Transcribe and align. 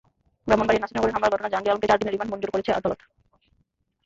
ব্রাহ্মণবাড়িয়ার 0.47 0.83
নাসিরনগরের 0.83 1.13
হামলার 1.15 1.33
ঘটনায় 1.33 1.51
জাহাঙ্গীর 1.51 1.71
আলমকে 1.71 1.89
চার 1.89 1.99
দিনের 1.99 2.13
রিমান্ড 2.13 2.31
মঞ্জুর 2.31 2.53
করেছেন 2.53 2.77
আদালত। 2.77 2.99